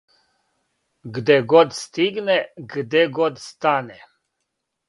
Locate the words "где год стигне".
1.03-2.49